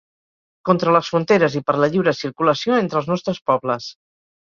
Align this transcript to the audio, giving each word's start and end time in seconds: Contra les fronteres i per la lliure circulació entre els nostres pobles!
Contra 0.69 0.93
les 0.95 1.09
fronteres 1.11 1.57
i 1.59 1.61
per 1.67 1.75
la 1.81 1.89
lliure 1.95 2.13
circulació 2.21 2.79
entre 2.79 2.99
els 3.01 3.11
nostres 3.13 3.41
pobles! 3.51 3.91